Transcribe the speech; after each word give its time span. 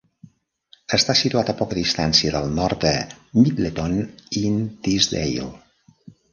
Està 0.97 1.15
situat 1.19 1.51
a 1.53 1.55
poca 1.59 1.77
distància 1.81 2.33
del 2.37 2.49
nord 2.61 2.87
de 2.87 2.95
Middleton-in-Teesdale. 3.43 5.49